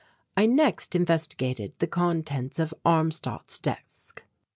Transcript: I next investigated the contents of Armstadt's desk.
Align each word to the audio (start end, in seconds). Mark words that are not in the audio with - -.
I 0.35 0.47
next 0.47 0.95
investigated 0.95 1.73
the 1.77 1.85
contents 1.85 2.57
of 2.57 2.73
Armstadt's 2.83 3.59
desk. 3.59 4.23